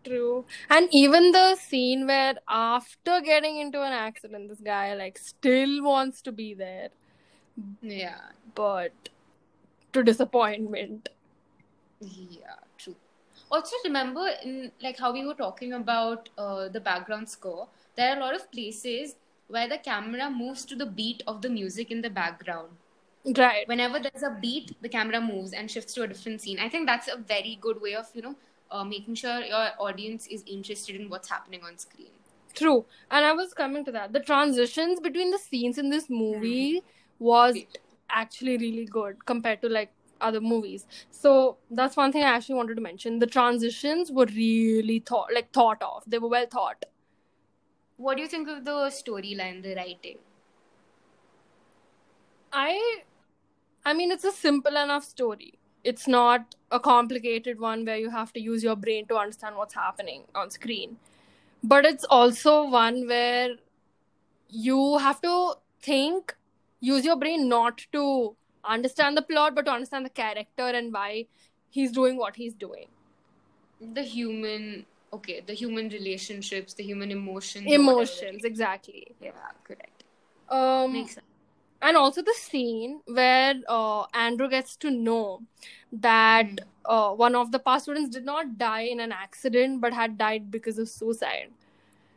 True 0.03 0.45
and 0.69 0.87
even 0.91 1.31
the 1.31 1.55
scene 1.55 2.05
where 2.07 2.35
after 2.47 3.21
getting 3.21 3.57
into 3.57 3.81
an 3.81 3.93
accident 3.93 4.49
this 4.49 4.59
guy 4.59 4.93
like 4.95 5.17
still 5.17 5.83
wants 5.83 6.21
to 6.21 6.31
be 6.31 6.53
there 6.53 6.89
Yeah, 7.81 8.31
but 8.55 9.09
to 9.93 10.03
disappointment 10.03 11.09
yeah, 11.99 12.55
true. 12.77 12.95
Also, 13.51 13.75
remember 13.85 14.27
in 14.43 14.71
like 14.81 14.97
how 14.99 15.13
we 15.13 15.25
were 15.25 15.33
talking 15.33 15.73
about 15.73 16.29
uh, 16.37 16.67
the 16.69 16.79
background 16.79 17.29
score, 17.29 17.67
there 17.95 18.13
are 18.13 18.17
a 18.17 18.19
lot 18.19 18.35
of 18.35 18.51
places 18.51 19.15
where 19.47 19.67
the 19.69 19.77
camera 19.77 20.29
moves 20.29 20.65
to 20.65 20.75
the 20.75 20.85
beat 20.85 21.23
of 21.27 21.41
the 21.41 21.49
music 21.49 21.91
in 21.91 22.01
the 22.01 22.09
background. 22.09 22.69
right 23.37 23.67
whenever 23.67 23.99
there's 23.99 24.23
a 24.23 24.37
beat, 24.41 24.75
the 24.81 24.89
camera 24.89 25.21
moves 25.21 25.53
and 25.53 25.69
shifts 25.71 25.93
to 25.93 26.03
a 26.03 26.07
different 26.07 26.41
scene. 26.41 26.59
I 26.59 26.69
think 26.69 26.87
that's 26.87 27.07
a 27.07 27.17
very 27.17 27.57
good 27.61 27.81
way 27.81 27.95
of, 27.95 28.07
you 28.13 28.21
know, 28.21 28.35
uh, 28.73 28.83
making 28.83 29.15
sure 29.15 29.39
your 29.41 29.69
audience 29.79 30.27
is 30.27 30.43
interested 30.47 30.99
in 30.99 31.09
what's 31.09 31.29
happening 31.29 31.61
on 31.63 31.77
screen. 31.77 32.11
True. 32.53 32.85
And 33.09 33.25
I 33.25 33.31
was 33.33 33.53
coming 33.53 33.85
to 33.85 33.91
that. 33.91 34.13
The 34.13 34.19
transitions 34.19 34.99
between 34.99 35.31
the 35.31 35.37
scenes 35.37 35.77
in 35.77 35.89
this 35.89 36.09
movie 36.09 36.83
was 37.19 37.53
Great. 37.53 37.77
actually 38.09 38.57
really 38.57 38.85
good 38.85 39.25
compared 39.25 39.61
to 39.61 39.69
like 39.69 39.91
other 40.21 40.41
movies. 40.41 40.85
So 41.11 41.57
that's 41.69 41.95
one 41.97 42.11
thing 42.11 42.23
I 42.23 42.35
actually 42.35 42.55
wanted 42.55 42.75
to 42.75 42.81
mention. 42.81 43.19
The 43.19 43.27
transitions 43.27 44.11
were 44.11 44.25
really 44.25 44.99
thought 44.99 45.33
like 45.33 45.51
thought 45.51 45.81
of. 45.81 46.03
They 46.07 46.19
were 46.19 46.29
well 46.29 46.47
thought. 46.51 46.85
What 47.97 48.17
do 48.17 48.23
you 48.23 48.29
think 48.29 48.47
of 48.49 48.65
the 48.65 48.77
storyline, 48.99 49.63
the 49.63 49.75
writing? 49.75 50.17
I 52.51 53.03
I 53.85 53.93
mean 53.93 54.11
it's 54.11 54.23
a 54.23 54.31
simple 54.31 54.77
enough 54.77 55.03
story. 55.03 55.53
It's 55.83 56.07
not 56.07 56.55
a 56.73 56.79
complicated 56.79 57.59
one 57.59 57.85
where 57.85 57.97
you 57.97 58.09
have 58.09 58.33
to 58.33 58.41
use 58.41 58.63
your 58.63 58.75
brain 58.75 59.05
to 59.07 59.17
understand 59.23 59.55
what's 59.55 59.75
happening 59.75 60.23
on 60.33 60.49
screen. 60.49 60.97
But 61.63 61.85
it's 61.85 62.03
also 62.03 62.67
one 62.67 63.07
where 63.07 63.51
you 64.49 64.97
have 64.97 65.21
to 65.21 65.53
think, 65.81 66.35
use 66.79 67.05
your 67.05 67.15
brain 67.15 67.47
not 67.47 67.85
to 67.91 68.35
understand 68.65 69.15
the 69.17 69.21
plot, 69.21 69.55
but 69.55 69.65
to 69.65 69.71
understand 69.71 70.05
the 70.05 70.09
character 70.09 70.63
and 70.63 70.91
why 70.91 71.27
he's 71.69 71.91
doing 71.91 72.17
what 72.17 72.35
he's 72.35 72.53
doing. 72.53 72.87
The 73.79 74.03
human, 74.03 74.85
okay, 75.11 75.41
the 75.45 75.53
human 75.53 75.89
relationships, 75.89 76.73
the 76.73 76.83
human 76.83 77.11
emotions. 77.11 77.71
Emotions, 77.71 78.43
exactly. 78.43 79.15
Yeah, 79.21 79.31
correct. 79.63 80.03
Um, 80.49 80.93
Makes 80.93 81.15
sense. 81.15 81.32
And 81.83 81.97
also 81.97 82.21
the 82.23 82.35
scene 82.37 83.01
where 83.05 83.55
uh, 83.69 84.05
Andrew 84.13 84.49
gets 84.49 84.75
to 84.77 84.91
know 84.91 85.41
that 85.91 86.61
Hmm. 86.85 86.93
uh, 86.95 87.11
one 87.13 87.35
of 87.35 87.51
the 87.51 87.59
past 87.59 87.85
students 87.85 88.09
did 88.15 88.25
not 88.25 88.57
die 88.57 88.81
in 88.81 88.99
an 88.99 89.11
accident 89.11 89.81
but 89.81 89.93
had 89.93 90.17
died 90.17 90.51
because 90.51 90.79
of 90.79 90.89
suicide. 90.89 91.51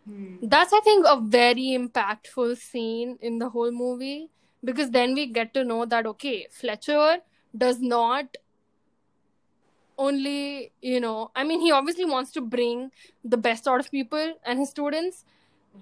Hmm. 0.08 0.36
That's, 0.42 0.72
I 0.72 0.80
think, 0.80 1.06
a 1.08 1.20
very 1.20 1.68
impactful 1.78 2.56
scene 2.58 3.18
in 3.20 3.38
the 3.38 3.50
whole 3.50 3.72
movie 3.72 4.30
because 4.64 4.90
then 4.90 5.14
we 5.14 5.26
get 5.26 5.54
to 5.54 5.64
know 5.64 5.84
that, 5.86 6.06
okay, 6.06 6.46
Fletcher 6.50 7.18
does 7.56 7.80
not 7.80 8.36
only 9.98 10.72
you 10.82 11.00
know 11.00 11.30
i 11.34 11.44
mean 11.44 11.60
he 11.60 11.72
obviously 11.72 12.04
wants 12.04 12.30
to 12.30 12.40
bring 12.40 12.90
the 13.24 13.36
best 13.36 13.66
out 13.66 13.80
of 13.80 13.90
people 13.90 14.34
and 14.44 14.58
his 14.58 14.68
students 14.68 15.24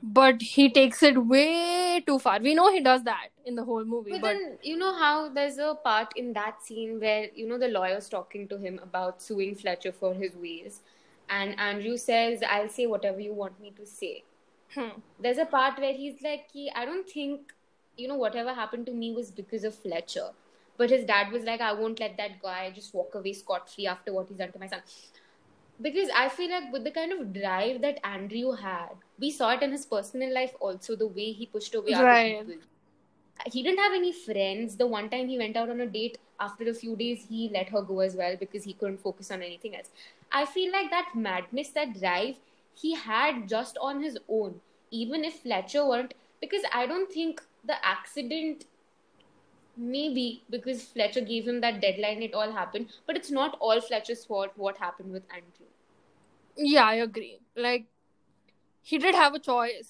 but 0.03 0.43
he 0.43 0.71
takes 0.71 1.03
it 1.03 1.17
way 1.27 2.03
too 2.07 2.19
far 2.19 2.39
we 2.41 2.55
know 2.55 2.71
he 2.73 2.81
does 2.81 3.03
that 3.05 3.29
in 3.47 3.55
the 3.55 3.65
whole 3.65 3.85
movie 3.85 4.11
But, 4.13 4.21
but, 4.21 4.33
then 4.35 4.59
you 4.63 4.77
know 4.77 4.95
how 4.95 5.29
there's 5.29 5.59
a 5.59 5.75
part 5.75 6.13
in 6.17 6.33
that 6.33 6.63
scene 6.63 7.01
where 7.01 7.29
you 7.35 7.47
know 7.49 7.59
the 7.59 7.69
lawyer's 7.69 8.09
talking 8.09 8.49
to 8.49 8.59
him 8.59 8.81
about 8.83 9.23
suing 9.23 9.55
Fletcher 9.55 9.93
for 9.93 10.15
his 10.15 10.35
ways, 10.35 10.81
and 11.29 11.59
Andrew 11.59 11.97
says, 11.97 12.43
"I'll 12.49 12.69
say 12.69 12.87
whatever 12.87 13.21
you 13.21 13.35
want 13.35 13.61
me 13.61 13.73
to 13.77 13.87
say." 13.87 14.25
Hmm. 14.75 15.01
There's 15.21 15.39
a 15.39 15.47
part 15.47 15.79
where 15.79 15.93
he's 15.93 16.23
like, 16.23 16.49
"Ki, 16.53 16.71
"I 16.75 16.85
don't 16.85 17.09
think 17.09 17.53
you 17.97 18.09
know 18.09 18.17
whatever 18.17 18.55
happened 18.55 18.87
to 18.87 18.93
me 18.93 19.13
was 19.13 19.31
because 19.31 19.65
of 19.65 19.75
Fletcher," 19.75 20.31
but 20.79 20.91
his 20.91 21.05
dad 21.05 21.33
was 21.33 21.45
like, 21.45 21.61
"I 21.61 21.73
won't 21.73 22.01
let 22.01 22.17
that 22.17 22.41
guy 22.43 22.71
just 22.71 22.95
walk 22.95 23.15
away 23.15 23.35
scot 23.35 23.71
free 23.75 23.87
after 23.87 24.13
what 24.13 24.29
he's 24.29 24.39
done 24.39 24.53
to 24.53 24.59
my 24.59 24.67
son." 24.67 24.83
Because 25.81 26.09
I 26.15 26.29
feel 26.29 26.51
like 26.51 26.73
with 26.73 26.85
the 26.85 26.91
kind 26.91 27.13
of 27.13 27.33
drive 27.33 27.81
that 27.83 27.99
Andrew 28.05 28.53
had, 28.53 28.91
we 29.19 29.31
saw 29.31 29.51
it 29.51 29.63
in 29.63 29.73
his 29.73 29.87
personal 29.87 30.33
life 30.33 30.55
also, 30.61 30.97
the 30.97 31.07
way 31.07 31.33
he 31.33 31.47
pushed 31.47 31.75
away 31.75 31.93
Right. 31.93 32.37
other 32.37 32.45
people 32.45 32.67
he 33.47 33.63
didn't 33.63 33.79
have 33.79 33.93
any 33.93 34.13
friends. 34.13 34.77
The 34.77 34.87
one 34.87 35.11
time 35.11 35.29
he 35.29 35.39
went 35.39 35.57
out 35.57 35.69
on 35.69 35.81
a 35.81 35.87
date, 35.87 36.19
after 36.41 36.69
a 36.69 36.75
few 36.75 36.97
days, 36.97 37.27
he 37.29 37.49
let 37.53 37.69
her 37.71 37.83
go 37.83 38.01
as 38.01 38.17
well 38.17 38.37
because 38.37 38.65
he 38.65 38.73
couldn't 38.73 39.01
focus 39.01 39.31
on 39.31 39.43
anything 39.43 39.77
else. 39.77 39.91
I 40.33 40.45
feel 40.47 40.73
like 40.73 40.91
that 40.91 41.11
madness, 41.15 41.71
that 41.71 41.99
drive, 41.99 42.37
he 42.75 42.95
had 42.95 43.49
just 43.49 43.77
on 43.81 44.03
his 44.03 44.19
own, 44.29 44.61
even 44.91 45.25
if 45.25 45.41
Fletcher 45.41 45.87
weren't. 45.87 46.15
Because 46.41 46.63
I 46.73 46.87
don't 46.87 47.11
think 47.13 47.43
the 47.65 47.85
accident, 47.85 48.65
maybe 49.77 50.43
because 50.51 50.83
Fletcher 50.85 51.21
gave 51.21 51.47
him 51.49 51.61
that 51.61 51.81
deadline, 51.81 52.23
it 52.23 52.35
all 52.35 52.53
happened. 52.53 52.89
But 53.07 53.17
it's 53.17 53.31
not 53.31 53.57
all 53.61 53.81
Fletcher's 53.81 54.25
fault 54.25 54.51
what 54.57 54.79
happened 54.79 55.13
with 55.13 55.25
Andrew. 55.33 55.71
yeah 56.73 56.85
i 56.89 56.99
agree 57.05 57.39
like 57.63 57.87
he 58.91 58.99
did 59.05 59.17
have 59.21 59.35
a 59.39 59.41
choice 59.47 59.89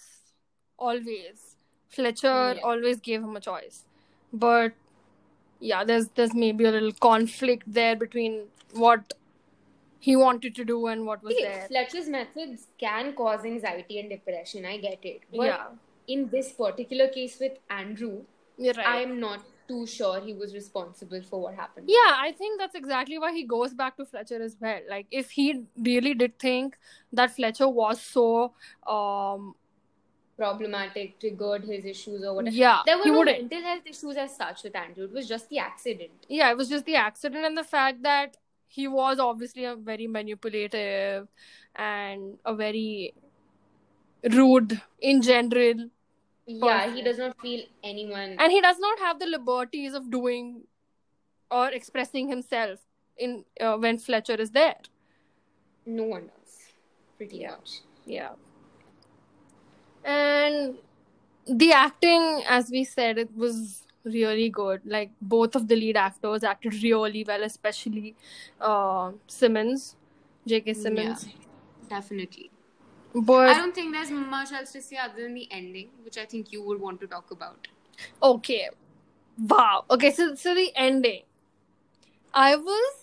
always 0.86 1.42
fletcher 1.96 2.30
Yeah. 2.58 2.60
always 2.70 3.02
gave 3.08 3.26
him 3.26 3.34
a 3.40 3.42
choice 3.46 3.80
but 4.44 4.72
yeah 5.72 5.84
there's 5.90 6.08
there's 6.20 6.32
maybe 6.44 6.64
a 6.70 6.70
little 6.76 6.94
conflict 7.08 7.66
there 7.80 7.96
between 8.04 8.38
what 8.84 9.12
he 10.06 10.16
wanted 10.22 10.54
to 10.60 10.64
do 10.70 10.78
and 10.86 11.06
what 11.10 11.22
was 11.22 11.34
See, 11.36 11.42
there 11.42 11.66
Fletcher's 11.68 12.08
methods 12.08 12.66
can 12.78 13.12
cause 13.20 13.44
anxiety 13.44 13.98
and 14.00 14.10
depression. 14.10 14.64
I 14.70 14.76
get 14.78 15.04
it. 15.12 15.20
But 15.36 15.46
yeah 15.46 15.66
in 16.16 16.28
this 16.32 16.52
particular 16.52 17.08
case 17.08 17.36
with 17.40 17.52
Andrew, 17.70 18.16
right 18.58 18.86
I 18.86 18.96
am 19.04 19.18
not 19.20 19.40
too 19.68 19.86
sure 19.86 20.20
he 20.20 20.32
was 20.34 20.54
responsible 20.54 21.22
for 21.22 21.40
what 21.40 21.54
happened. 21.54 21.88
Yeah, 21.88 22.14
I 22.16 22.32
think 22.36 22.60
that's 22.60 22.74
exactly 22.74 23.18
why 23.18 23.32
he 23.32 23.44
goes 23.44 23.74
back 23.74 23.96
to 23.96 24.04
Fletcher 24.04 24.42
as 24.42 24.56
well. 24.60 24.80
Like, 24.88 25.06
if 25.10 25.30
he 25.30 25.64
really 25.78 26.14
did 26.14 26.38
think 26.38 26.76
that 27.12 27.34
Fletcher 27.34 27.68
was 27.68 28.00
so, 28.00 28.52
um, 28.86 29.54
Problematic, 30.36 31.20
triggered 31.20 31.62
his 31.64 31.84
issues 31.84 32.24
or 32.24 32.34
whatever. 32.34 32.54
yeah, 32.56 32.80
There 32.84 32.98
were 32.98 33.04
no 33.06 33.18
wouldn't. 33.18 33.38
mental 33.50 33.62
health 33.62 33.82
issues 33.86 34.16
as 34.16 34.36
such 34.36 34.64
with 34.64 34.74
Andrew. 34.74 35.04
It 35.04 35.12
was 35.12 35.28
just 35.28 35.48
the 35.48 35.58
accident. 35.60 36.10
Yeah, 36.28 36.50
it 36.50 36.56
was 36.56 36.68
just 36.68 36.84
the 36.86 36.96
accident 36.96 37.44
and 37.44 37.56
the 37.56 37.62
fact 37.62 38.02
that 38.02 38.36
he 38.66 38.88
was 38.88 39.20
obviously 39.20 39.64
a 39.64 39.76
very 39.76 40.08
manipulative 40.08 41.28
and 41.76 42.36
a 42.44 42.52
very 42.54 43.14
rude 44.32 44.80
in 45.00 45.22
general, 45.22 45.88
Yeah, 46.46 46.94
he 46.94 47.02
does 47.02 47.18
not 47.18 47.40
feel 47.40 47.62
anyone. 47.82 48.36
and 48.38 48.52
he 48.52 48.60
does 48.60 48.78
not 48.78 48.98
have 48.98 49.18
the 49.18 49.26
liberties 49.26 49.94
of 49.94 50.10
doing 50.10 50.64
or 51.50 51.68
expressing 51.70 52.28
himself 52.28 52.80
in 53.16 53.44
uh, 53.60 53.76
when 53.76 53.98
Fletcher 53.98 54.34
is 54.34 54.50
there. 54.50 54.76
no 55.86 56.04
one 56.04 56.26
does. 56.26 56.52
Pretty 57.18 57.38
Yeah. 57.38 57.50
much. 57.50 57.80
Yeah. 58.06 58.30
And 60.04 60.78
the 61.46 61.72
acting, 61.72 62.42
as 62.48 62.70
we 62.70 62.84
said, 62.84 63.18
it 63.18 63.34
was 63.36 63.86
really 64.04 64.48
good. 64.50 64.80
Like 64.84 65.10
both 65.20 65.54
of 65.56 65.68
the 65.68 65.76
lead 65.76 65.96
actors 65.96 66.42
acted 66.44 66.82
really 66.82 67.24
well, 67.24 67.42
especially 67.42 68.14
uh, 68.60 69.12
Simmons, 69.26 69.96
J.K. 70.46 70.74
Simmons. 70.74 71.26
Definitely. 71.88 72.50
I 73.40 73.54
don't 73.54 73.74
think 73.74 73.92
there's 73.92 74.10
much 74.10 74.52
else 74.52 74.72
to 74.72 74.82
say 74.82 74.96
other 74.96 75.22
than 75.22 75.34
the 75.34 75.48
ending, 75.50 75.88
which 76.04 76.18
I 76.18 76.24
think 76.24 76.52
you 76.52 76.62
would 76.62 76.80
want 76.80 77.00
to 77.00 77.06
talk 77.06 77.30
about. 77.30 77.68
okay, 78.22 78.68
wow. 79.38 79.84
Okay, 79.90 80.10
so 80.10 80.34
so 80.34 80.54
the 80.54 80.72
ending. 80.76 81.22
I 82.32 82.56
was 82.56 82.94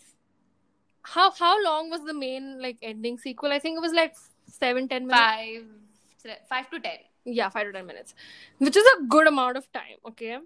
how 1.04 1.32
how 1.32 1.64
long 1.64 1.90
was 1.90 2.04
the 2.04 2.14
main 2.14 2.62
like 2.62 2.78
ending 2.82 3.18
sequel? 3.18 3.52
I 3.52 3.60
think 3.60 3.78
it 3.78 3.82
was 3.82 3.94
like 3.94 4.16
seven 4.48 4.88
ten 4.88 5.08
minutes. 5.08 5.24
Five, 5.24 6.36
five 6.50 6.70
to 6.72 6.80
ten. 6.80 6.98
yeah 7.26 7.50
five 7.50 7.66
to 7.68 7.72
ten 7.74 7.86
minutes 7.86 8.14
which 8.58 8.76
is 8.76 8.86
a 8.92 9.04
good 9.14 9.28
amount 9.28 9.58
of 9.58 9.66
time 9.74 9.98
okay 10.10 10.38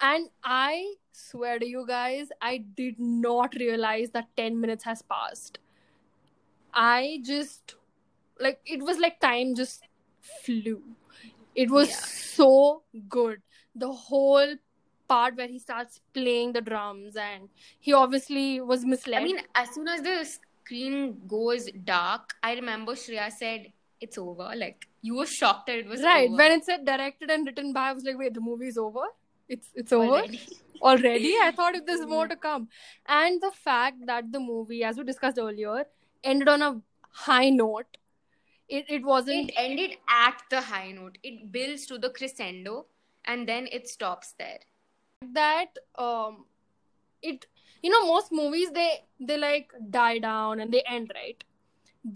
and 0.00 0.28
i 0.44 0.94
swear 1.12 1.58
to 1.58 1.66
you 1.66 1.84
guys 1.86 2.28
i 2.40 2.58
did 2.80 2.98
not 2.98 3.54
realize 3.62 4.10
that 4.10 4.28
10 4.36 4.60
minutes 4.60 4.84
has 4.84 5.02
passed 5.02 5.58
i 6.72 7.18
just 7.30 7.74
like 8.46 8.60
it 8.76 8.82
was 8.90 8.98
like 8.98 9.18
time 9.20 9.54
just 9.62 9.88
flew 10.44 10.80
it 11.54 11.70
was 11.70 11.88
Yeah. 11.90 12.04
so 12.36 12.50
good 13.16 13.40
the 13.84 13.90
whole 13.92 14.54
part 15.08 15.36
where 15.36 15.48
he 15.48 15.58
starts 15.58 16.00
playing 16.14 16.52
the 16.52 16.60
drums 16.70 17.16
and 17.16 17.48
he 17.80 17.92
obviously 17.92 18.60
was 18.60 18.84
misled 18.84 19.20
I 19.20 19.24
mean, 19.24 19.40
as 19.54 19.74
soon 19.74 19.88
as 19.88 20.00
the 20.02 20.14
screen 20.24 21.20
goes 21.28 21.68
dark, 21.84 22.34
I 22.42 22.54
remember 22.54 22.92
Shreya 22.92 23.30
said, 23.30 23.66
It's 24.00 24.16
over. 24.18 24.46
Like, 24.56 24.86
you 25.08 25.16
were 25.16 25.26
shocked 25.26 25.66
that 25.66 25.78
it 25.82 25.86
was 25.86 26.02
right 26.02 26.28
over. 26.28 26.36
when 26.40 26.52
it 26.52 26.64
said 26.64 26.84
directed 26.86 27.30
and 27.34 27.46
written 27.46 27.72
by 27.76 27.84
i 27.90 27.92
was 27.98 28.04
like 28.08 28.18
wait 28.22 28.34
the 28.38 28.40
movie's 28.48 28.78
over 28.82 29.04
it's 29.48 29.68
it's 29.82 29.92
over 29.92 30.06
already. 30.20 30.40
already 30.90 31.32
i 31.46 31.50
thought 31.56 31.74
if 31.80 31.84
there's 31.88 32.06
more 32.12 32.26
to 32.32 32.36
come 32.44 32.68
and 33.18 33.40
the 33.46 33.50
fact 33.64 34.06
that 34.12 34.30
the 34.36 34.40
movie 34.46 34.82
as 34.90 34.96
we 35.02 35.04
discussed 35.10 35.38
earlier 35.46 35.74
ended 36.32 36.48
on 36.54 36.62
a 36.68 36.70
high 37.26 37.50
note 37.50 37.98
it, 38.78 38.90
it 38.96 39.04
wasn't 39.04 39.50
It 39.50 39.54
ended 39.62 39.96
at 40.08 40.42
the 40.50 40.60
high 40.60 40.90
note. 40.92 41.18
It 41.22 41.52
builds 41.56 41.86
to 41.86 41.98
the 41.98 42.10
crescendo 42.10 42.86
and 43.24 43.48
then 43.48 43.68
it 43.80 43.88
stops 43.96 44.34
there. 44.38 44.60
that 45.34 45.76
um 46.04 46.38
it 47.28 47.44
you 47.86 47.90
know 47.92 48.00
most 48.06 48.32
movies 48.38 48.70
they 48.78 48.86
they 49.28 49.36
like 49.42 49.74
die 49.96 50.18
down 50.24 50.62
and 50.64 50.74
they 50.76 50.80
end 50.94 51.12
right 51.18 51.44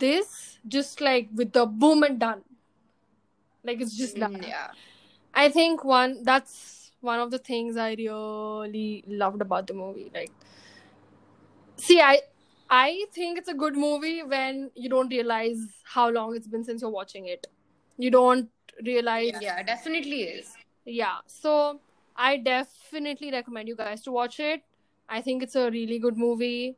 this 0.05 0.33
just 0.77 1.05
like 1.09 1.29
with 1.41 1.53
the 1.59 1.65
boom 1.85 2.03
and 2.09 2.19
done 2.25 2.43
like 3.71 3.85
it's 3.87 3.97
just 4.01 4.19
done 4.25 4.35
Mm, 4.41 4.49
Yeah. 4.49 4.67
i 5.45 5.47
think 5.59 5.85
one 5.93 6.17
that's 6.31 6.57
one 7.13 7.23
of 7.27 7.31
the 7.37 7.41
things 7.51 7.79
i 7.87 7.89
really 8.03 9.05
loved 9.23 9.47
about 9.49 9.71
the 9.73 9.79
movie 9.85 10.11
like 10.19 10.35
see 11.87 12.01
i 12.11 12.13
i 12.71 13.05
think 13.15 13.39
it's 13.39 13.49
a 13.49 13.55
good 13.55 13.77
movie 13.77 14.23
when 14.23 14.71
you 14.75 14.89
don't 14.89 15.09
realize 15.09 15.59
how 15.85 16.09
long 16.11 16.35
it's 16.35 16.49
been 16.49 16.65
since 16.65 16.83
you're 16.83 16.91
watching 16.91 17.27
it 17.27 17.47
you 17.99 18.11
don't 18.11 18.49
realize 18.85 19.35
Yeah, 19.41 19.63
definitely 19.63 20.23
is. 20.23 20.57
yeah 20.85 21.19
so 21.27 21.81
i 22.17 22.37
definitely 22.37 23.31
recommend 23.31 23.69
you 23.69 23.77
guys 23.77 24.03
to 24.03 24.13
watch 24.13 24.41
it 24.41 24.63
i 25.09 25.21
think 25.21 25.43
it's 25.43 25.55
a 25.55 25.71
really 25.71 25.99
good 25.99 26.17
movie 26.17 26.77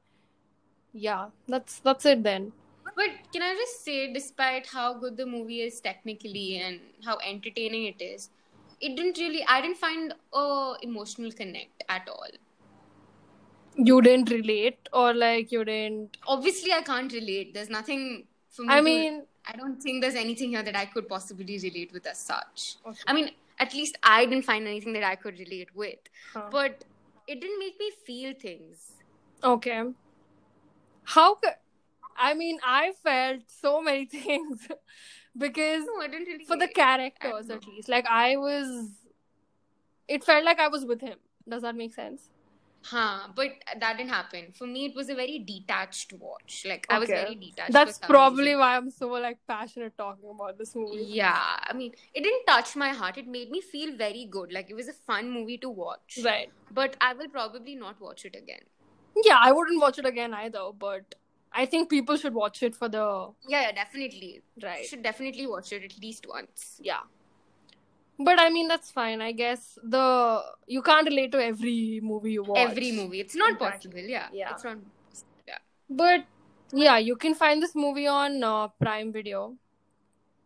yeah 0.93 1.27
that's 1.49 1.81
that's 1.81 2.05
it 2.07 2.23
then 2.23 2.53
But 2.99 3.11
can 3.33 3.43
I 3.47 3.55
just 3.57 3.85
say, 3.85 4.13
despite 4.13 4.67
how 4.67 4.95
good 5.03 5.17
the 5.17 5.25
movie 5.33 5.61
is 5.65 5.81
technically 5.81 6.57
and 6.59 6.81
how 7.05 7.19
entertaining 7.33 7.85
it 7.91 8.03
is, 8.07 8.31
it 8.81 8.97
didn't 8.97 9.19
really, 9.19 9.45
I 9.47 9.61
didn't 9.61 9.77
find 9.83 10.15
a 10.35 10.75
emotional 10.83 11.31
connect 11.41 11.85
at 11.89 12.09
all. 12.15 12.27
You 13.77 14.01
didn't 14.03 14.31
relate 14.31 14.89
or 14.93 15.15
like 15.15 15.53
you 15.53 15.65
didn't 15.65 16.17
Obviously, 16.27 16.73
I 16.73 16.83
can't 16.83 17.13
relate. 17.13 17.55
There's 17.55 17.71
nothing 17.71 18.27
for 18.51 18.63
me 18.63 18.69
i 18.75 18.77
to- 18.77 18.83
mean 18.83 19.23
I 19.51 19.53
don't 19.57 19.81
think 19.83 20.03
there's 20.03 20.15
anything 20.15 20.51
here 20.51 20.63
that 20.63 20.77
I 20.77 20.85
could 20.85 21.09
possibly 21.09 21.59
relate 21.59 21.91
with 21.93 22.07
as 22.07 22.19
such. 22.19 22.77
Okay. 22.87 23.01
I 23.07 23.15
mean, 23.15 23.31
at 23.59 23.73
least 23.73 23.97
I 24.03 24.27
didn't 24.27 24.45
find 24.45 24.67
anything 24.67 24.93
that 24.93 25.05
I 25.05 25.15
could 25.17 25.39
relate 25.39 25.75
with. 25.75 25.99
Huh. 26.35 26.49
But 26.51 26.85
it 27.27 27.41
didn't 27.41 27.59
make 27.59 27.79
me 27.81 27.91
feel 28.05 28.35
things. 28.35 28.93
Okay. 29.43 29.85
How 31.05 31.37
could 31.37 31.55
I 32.17 32.35
mean 32.35 32.59
I 32.65 32.93
felt 33.03 33.43
so 33.49 33.81
many 33.81 34.05
things 34.19 34.69
because 35.37 35.85
No, 35.87 36.07
really. 36.07 36.45
for 36.45 36.57
the 36.57 36.69
characters 36.69 37.49
at 37.49 37.67
least. 37.67 37.89
Like 37.89 38.07
I 38.07 38.37
was 38.37 38.91
it 40.09 40.25
felt 40.25 40.45
like 40.45 40.59
I 40.61 40.69
was 40.69 40.85
with 40.85 41.01
him. 41.01 41.19
Does 41.49 41.63
that 41.63 41.75
make 41.77 41.95
sense? 41.95 42.29
Huh, 42.83 43.29
but 43.35 43.51
that 43.81 43.97
didn't 43.99 44.11
happen. 44.11 44.53
For 44.55 44.67
me, 44.67 44.87
it 44.87 44.95
was 44.95 45.09
a 45.09 45.15
very 45.15 45.39
detached 45.41 46.13
watch. 46.15 46.65
Like, 46.67 46.87
I 46.89 46.99
was 46.99 47.09
very 47.09 47.35
detached. 47.35 47.73
That's 47.73 47.99
probably 47.99 48.45
reason. 48.45 48.61
why 48.61 48.77
I'm 48.77 48.91
so 48.91 49.09
like 49.09 49.39
passionate 49.47 49.97
talking 49.99 50.31
about 50.31 50.59
this 50.59 50.75
movie. 50.75 51.05
Yeah, 51.05 51.43
I 51.63 51.73
mean, 51.73 51.93
it 52.15 52.23
didn't 52.23 52.47
touch 52.47 52.77
my 52.77 52.91
heart. 52.91 53.19
It 53.19 53.27
made 53.27 53.51
me 53.51 53.61
feel 53.61 53.97
very 53.97 54.27
good. 54.31 54.53
Like, 54.53 54.71
it 54.71 54.75
was 54.75 54.89
a 54.89 54.93
fun 54.93 55.31
movie 55.31 55.59
to 55.59 55.69
watch. 55.69 56.19
Right. 56.25 56.51
But 56.71 56.97
I 57.01 57.15
will 57.15 57.29
probably 57.29 57.75
not 57.75 58.01
watch 58.01 58.25
it 58.25 58.35
again. 58.37 58.61
Yeah, 59.25 59.39
I 59.41 59.53
wouldn't 59.53 59.81
watch 59.81 59.99
it 59.99 60.07
again 60.07 60.33
either, 60.33 60.71
but 60.79 61.15
I 61.53 61.67
think 61.67 61.91
people 61.91 62.17
should 62.17 62.35
watch 62.35 62.63
it 62.63 62.77
for 62.77 62.89
the 62.89 63.31
Yeah, 63.49 63.63
yeah, 63.63 63.73
definitely. 63.73 64.43
Right. 64.63 64.87
should 64.87 65.03
definitely 65.03 65.47
watch 65.47 65.73
it 65.73 65.83
at 65.83 66.01
least 66.01 66.27
once. 66.29 66.81
Yeah. 66.81 67.01
But 68.19 68.41
I 68.41 68.51
mean 68.51 68.67
that's 68.69 68.91
fine. 68.91 69.21
I 69.21 69.33
guess 69.33 69.79
the 69.83 70.43
you 70.67 70.83
can't 70.83 71.07
relate 71.09 71.31
to 71.33 71.43
every 71.45 72.01
movie 72.03 72.33
you 72.33 72.43
watch. 72.43 72.59
Every 72.59 72.91
movie. 72.93 73.21
It's 73.21 73.37
not 73.37 73.53
Exactly. 73.53 73.91
possible. 73.91 74.11
Yeah. 74.11 74.27
Yeah. 74.33 74.53
It's 74.55 74.65
not. 74.65 74.79
Yeah. 75.47 75.59
But 75.89 76.25
yeah, 76.73 76.99
you 76.99 77.17
can 77.17 77.35
find 77.35 77.63
this 77.63 77.75
movie 77.77 78.07
on 78.09 78.43
uh, 78.43 78.69
Prime 78.69 79.13
Video. 79.13 79.55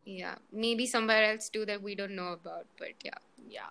Yeah. 0.05 0.35
Maybe 0.53 0.87
somewhere 0.87 1.25
else 1.33 1.49
too 1.49 1.65
that 1.67 1.83
we 1.83 1.95
don't 1.95 2.15
know 2.15 2.33
about, 2.33 2.67
but 2.79 2.93
yeah. 3.03 3.19
Yeah. 3.49 3.71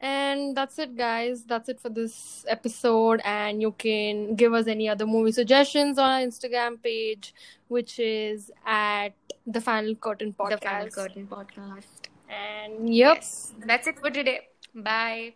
And 0.00 0.56
that's 0.56 0.78
it, 0.78 0.96
guys. 0.96 1.44
That's 1.44 1.68
it 1.68 1.80
for 1.80 1.88
this 1.88 2.44
episode. 2.48 3.20
And 3.24 3.60
you 3.60 3.72
can 3.72 4.36
give 4.36 4.52
us 4.52 4.66
any 4.68 4.88
other 4.88 5.06
movie 5.06 5.32
suggestions 5.32 5.98
on 5.98 6.08
our 6.10 6.20
Instagram 6.20 6.80
page, 6.82 7.34
which 7.68 7.98
is 7.98 8.50
at 8.64 9.10
the 9.46 9.60
Final 9.60 9.94
Curtain 9.96 10.34
Podcast. 10.38 10.60
The 10.60 10.66
Final 10.68 10.90
Curtain 10.90 11.26
podcast. 11.26 11.97
And 12.28 12.94
yep. 12.94 13.18
Yes. 13.18 13.52
That's 13.66 13.86
it 13.86 13.98
for 14.00 14.10
today. 14.10 14.48
Bye. 14.74 15.34